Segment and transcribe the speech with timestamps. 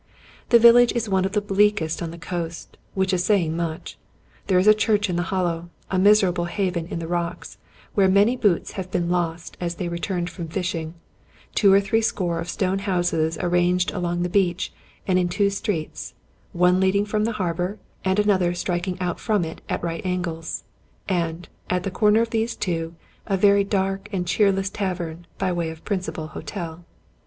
[0.49, 3.99] The vil lage is one of the bleakest on that coast, which is saying much:
[4.47, 7.59] there is a church in the hollow; a miserable haven in the rocks,
[7.93, 10.95] where many boats have been lost as they re turned from fishing;
[11.53, 14.73] two or three score of stone houses arranged along the beach
[15.05, 16.15] and in two streets,
[16.51, 20.63] one leading from the harbor, and another striking out from it at right angles;
[21.07, 22.95] and, at the corner of these two,
[23.27, 26.85] a very dark and cheerless tavern, by way of principal hotel.